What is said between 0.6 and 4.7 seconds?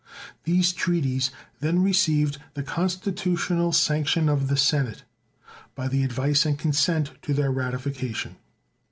treaties then received the constitutional sanction of the